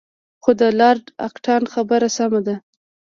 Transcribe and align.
خو 0.43 0.51
د 0.61 0.61
لارډ 0.79 1.05
اکټان 1.27 1.63
خبره 1.73 2.07
سمه 2.17 2.41
ده. 2.47 2.55